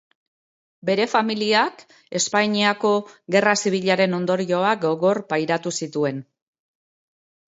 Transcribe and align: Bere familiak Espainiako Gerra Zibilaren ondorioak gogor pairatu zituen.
Bere 0.89 1.03
familiak 1.09 1.83
Espainiako 2.19 2.93
Gerra 3.35 3.53
Zibilaren 3.65 4.15
ondorioak 4.21 4.81
gogor 4.87 5.21
pairatu 5.35 5.75
zituen. 5.81 6.23